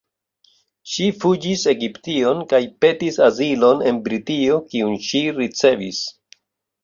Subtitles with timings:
[0.91, 6.01] Ŝi fuĝis Egiption kaj petis azilon en Britio, kiun ŝi ricevis.